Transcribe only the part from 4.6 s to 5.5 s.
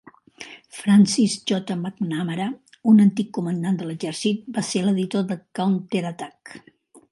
ser l'editor de